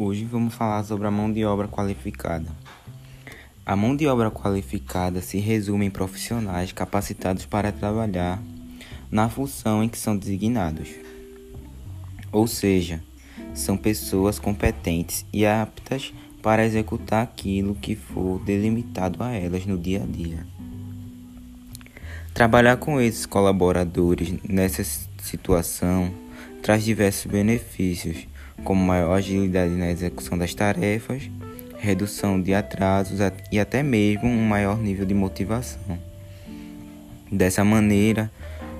Hoje 0.00 0.24
vamos 0.24 0.54
falar 0.54 0.84
sobre 0.84 1.08
a 1.08 1.10
mão 1.10 1.28
de 1.32 1.44
obra 1.44 1.66
qualificada. 1.66 2.46
A 3.66 3.74
mão 3.74 3.96
de 3.96 4.06
obra 4.06 4.30
qualificada 4.30 5.20
se 5.20 5.38
resume 5.38 5.86
em 5.86 5.90
profissionais 5.90 6.70
capacitados 6.70 7.44
para 7.44 7.72
trabalhar 7.72 8.40
na 9.10 9.28
função 9.28 9.82
em 9.82 9.88
que 9.88 9.98
são 9.98 10.16
designados. 10.16 10.88
Ou 12.30 12.46
seja, 12.46 13.02
são 13.52 13.76
pessoas 13.76 14.38
competentes 14.38 15.26
e 15.32 15.44
aptas 15.44 16.14
para 16.40 16.64
executar 16.64 17.24
aquilo 17.24 17.74
que 17.74 17.96
for 17.96 18.38
delimitado 18.44 19.20
a 19.24 19.32
elas 19.32 19.66
no 19.66 19.76
dia 19.76 20.04
a 20.04 20.06
dia. 20.06 20.46
Trabalhar 22.32 22.76
com 22.76 23.00
esses 23.00 23.26
colaboradores 23.26 24.32
nessa 24.48 24.84
situação 25.20 26.14
traz 26.62 26.84
diversos 26.84 27.26
benefícios, 27.26 28.28
como 28.64 28.84
maior 28.84 29.14
agilidade 29.14 29.72
na 29.72 29.90
execução 29.90 30.36
das 30.36 30.54
tarefas, 30.54 31.30
redução 31.78 32.40
de 32.40 32.52
atrasos 32.52 33.20
e 33.52 33.58
até 33.58 33.82
mesmo 33.82 34.28
um 34.28 34.46
maior 34.46 34.78
nível 34.78 35.06
de 35.06 35.14
motivação. 35.14 35.98
Dessa 37.30 37.64
maneira, 37.64 38.30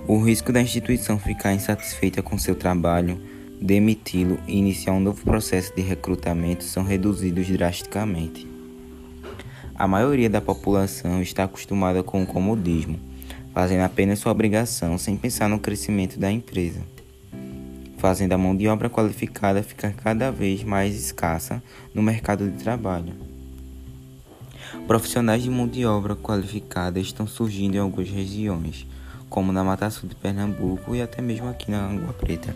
o 0.06 0.20
risco 0.22 0.52
da 0.52 0.60
instituição 0.60 1.18
ficar 1.18 1.52
insatisfeita 1.52 2.22
com 2.22 2.38
seu 2.38 2.54
trabalho, 2.54 3.20
demiti-lo 3.60 4.38
e 4.46 4.56
iniciar 4.56 4.92
um 4.92 5.00
novo 5.00 5.22
processo 5.22 5.74
de 5.74 5.82
recrutamento 5.82 6.64
são 6.64 6.82
reduzidos 6.82 7.46
drasticamente. 7.48 8.46
A 9.74 9.86
maioria 9.86 10.28
da 10.28 10.40
população 10.40 11.22
está 11.22 11.44
acostumada 11.44 12.02
com 12.02 12.22
o 12.22 12.26
comodismo, 12.26 12.98
fazendo 13.54 13.82
apenas 13.82 14.18
sua 14.18 14.32
obrigação 14.32 14.98
sem 14.98 15.16
pensar 15.16 15.48
no 15.48 15.58
crescimento 15.58 16.18
da 16.18 16.30
empresa 16.30 16.80
fazendo 17.98 18.32
a 18.32 18.38
mão 18.38 18.56
de 18.56 18.66
obra 18.68 18.88
qualificada 18.88 19.62
ficar 19.62 19.92
cada 19.92 20.30
vez 20.30 20.62
mais 20.62 20.94
escassa 20.94 21.62
no 21.92 22.02
mercado 22.02 22.48
de 22.48 22.62
trabalho. 22.62 23.12
Profissionais 24.86 25.42
de 25.42 25.50
mão 25.50 25.66
de 25.66 25.84
obra 25.84 26.16
qualificada 26.16 26.98
estão 26.98 27.26
surgindo 27.26 27.74
em 27.74 27.78
algumas 27.78 28.08
regiões, 28.08 28.86
como 29.28 29.52
na 29.52 29.62
Mata 29.62 29.90
Sul 29.90 30.08
de 30.08 30.14
Pernambuco 30.14 30.94
e 30.94 31.02
até 31.02 31.20
mesmo 31.20 31.48
aqui 31.48 31.70
na 31.70 31.90
Água 31.90 32.12
Preta, 32.14 32.54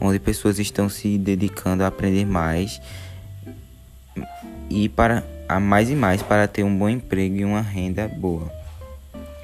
onde 0.00 0.18
pessoas 0.18 0.58
estão 0.58 0.88
se 0.88 1.18
dedicando 1.18 1.84
a 1.84 1.88
aprender 1.88 2.24
mais 2.24 2.80
e 4.70 4.88
para 4.88 5.24
a 5.48 5.60
mais 5.60 5.88
e 5.90 5.94
mais 5.94 6.22
para 6.22 6.48
ter 6.48 6.62
um 6.62 6.76
bom 6.76 6.88
emprego 6.88 7.36
e 7.36 7.44
uma 7.44 7.62
renda 7.62 8.08
boa, 8.08 8.52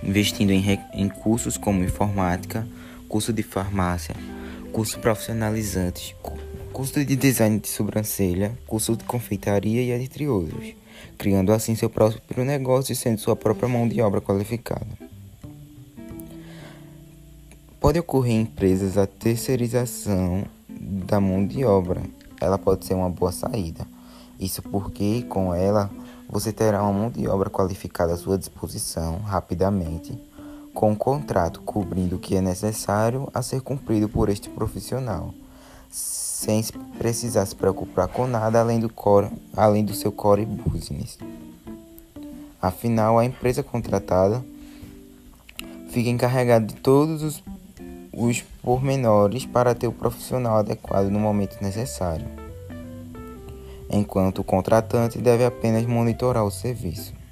investindo 0.03 0.51
em, 0.51 0.79
em 0.93 1.09
cursos 1.09 1.57
como 1.57 1.85
informática, 1.85 2.67
curso 3.09 3.33
de 3.33 3.43
farmácia, 3.43 4.15
curso 4.75 4.99
profissionalizantes, 4.99 6.17
curso 6.73 7.05
de 7.05 7.15
design 7.15 7.61
de 7.61 7.69
sobrancelha, 7.69 8.59
curso 8.67 8.97
de 8.97 9.05
confeitaria 9.05 9.81
e 9.81 9.93
entre 9.93 10.27
outros, 10.27 10.75
criando 11.17 11.53
assim 11.53 11.77
seu 11.77 11.89
próprio 11.89 12.45
negócio 12.45 12.93
e 12.93 12.97
sendo 12.97 13.21
sua 13.21 13.37
própria 13.37 13.69
mão 13.69 13.87
de 13.87 14.03
obra 14.03 14.21
qualificada. 14.21 14.85
Pode 17.79 18.01
ocorrer 18.01 18.33
em 18.33 18.41
empresas 18.41 18.99
a 18.99 19.07
terceirização 19.07 20.45
da 20.69 21.21
mão 21.21 21.47
de 21.47 21.65
obra. 21.65 22.03
Ela 22.41 22.59
pode 22.59 22.85
ser 22.85 22.95
uma 22.95 23.09
boa 23.09 23.31
saída. 23.31 23.87
Isso 24.41 24.61
porque 24.61 25.23
com 25.29 25.55
ela 25.55 25.89
você 26.29 26.53
terá 26.53 26.83
uma 26.83 26.93
mão 26.93 27.11
de 27.11 27.29
obra 27.29 27.49
qualificada 27.49 28.15
à 28.15 28.17
sua 28.17 28.37
disposição 28.37 29.21
rapidamente 29.21 30.19
com 30.75 30.91
um 30.91 30.97
contrato 30.97 31.61
cobrindo 31.61 32.17
o 32.17 32.19
que 32.19 32.37
é 32.37 32.41
necessário 32.41 33.29
a 33.33 33.41
ser 33.41 33.61
cumprido 33.63 34.09
por 34.09 34.29
este 34.29 34.51
profissional, 34.51 35.33
sem 35.89 36.63
precisar 36.99 37.47
se 37.47 37.55
preocupar 37.55 38.09
com 38.09 38.27
nada 38.27 38.61
além 38.61 38.81
do, 38.81 38.91
core, 38.91 39.31
além 39.57 39.85
do 39.85 39.95
seu 39.95 40.11
core 40.11 40.45
business. 40.45 41.17
Afinal, 42.61 43.19
a 43.19 43.25
empresa 43.25 43.63
contratada 43.63 44.45
fica 45.91 46.11
encarregada 46.11 46.67
de 46.67 46.75
todos 46.75 47.23
os, 47.23 47.43
os 48.13 48.43
pormenores 48.61 49.47
para 49.47 49.77
ter 49.77 49.87
o 49.87 49.93
profissional 49.93 50.57
adequado 50.57 51.09
no 51.09 51.21
momento 51.21 51.63
necessário, 51.63 52.27
enquanto 53.89 54.41
o 54.41 54.45
contratante 54.45 55.19
deve 55.19 55.45
apenas 55.45 55.87
monitorar 55.87 56.45
o 56.45 56.51
serviço. 56.51 57.24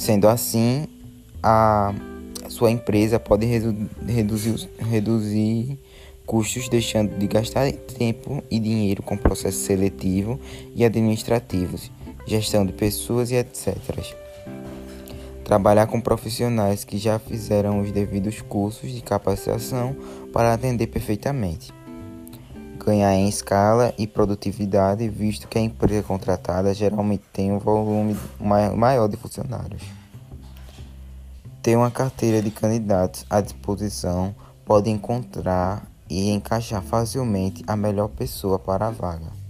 Sendo 0.00 0.28
assim, 0.28 0.88
a 1.42 1.92
sua 2.48 2.70
empresa 2.70 3.20
pode 3.20 3.44
redu 3.44 3.76
reduzir, 4.08 4.66
reduzir 4.78 5.78
custos, 6.24 6.70
deixando 6.70 7.18
de 7.18 7.26
gastar 7.26 7.70
tempo 7.70 8.42
e 8.50 8.58
dinheiro 8.58 9.02
com 9.02 9.14
processos 9.14 9.60
seletivos 9.60 10.38
e 10.74 10.86
administrativos, 10.86 11.90
gestão 12.26 12.64
de 12.64 12.72
pessoas 12.72 13.30
e 13.30 13.34
etc. 13.34 13.76
Trabalhar 15.44 15.86
com 15.86 16.00
profissionais 16.00 16.82
que 16.82 16.96
já 16.96 17.18
fizeram 17.18 17.82
os 17.82 17.92
devidos 17.92 18.40
cursos 18.40 18.90
de 18.90 19.02
capacitação 19.02 19.94
para 20.32 20.54
atender 20.54 20.86
perfeitamente 20.86 21.74
ganhar 22.84 23.14
em 23.14 23.28
escala 23.28 23.94
e 23.98 24.06
produtividade, 24.06 25.08
visto 25.08 25.46
que 25.48 25.58
a 25.58 25.60
empresa 25.60 26.02
contratada 26.02 26.72
geralmente 26.74 27.24
tem 27.32 27.52
um 27.52 27.58
volume 27.58 28.16
maior 28.38 29.08
de 29.08 29.16
funcionários. 29.16 29.82
Ter 31.62 31.76
uma 31.76 31.90
carteira 31.90 32.40
de 32.40 32.50
candidatos 32.50 33.26
à 33.28 33.40
disposição 33.40 34.34
pode 34.64 34.88
encontrar 34.88 35.86
e 36.08 36.30
encaixar 36.30 36.82
facilmente 36.82 37.62
a 37.66 37.76
melhor 37.76 38.08
pessoa 38.08 38.58
para 38.58 38.88
a 38.88 38.90
vaga. 38.90 39.40